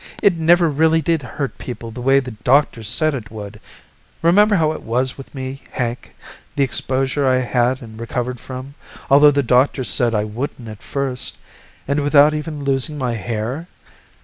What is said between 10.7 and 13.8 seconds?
first and without even losing my hair?